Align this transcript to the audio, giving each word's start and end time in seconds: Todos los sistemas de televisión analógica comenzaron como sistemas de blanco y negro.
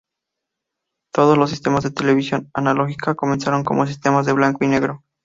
Todos 1.13 1.37
los 1.37 1.51
sistemas 1.51 1.83
de 1.83 1.91
televisión 1.91 2.49
analógica 2.55 3.13
comenzaron 3.13 3.63
como 3.63 3.85
sistemas 3.85 4.25
de 4.25 4.33
blanco 4.33 4.65
y 4.65 4.67
negro. 4.67 5.03